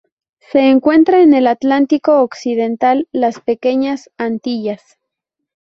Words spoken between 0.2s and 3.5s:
Se encuentra en el Atlántico occidental: las